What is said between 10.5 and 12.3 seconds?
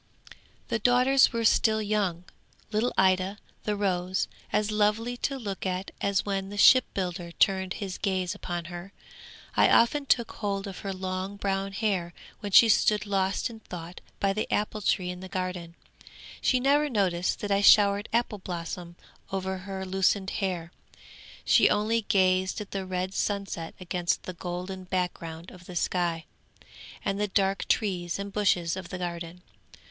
of her long brown hair